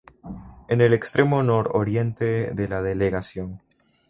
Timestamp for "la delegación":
2.67-3.61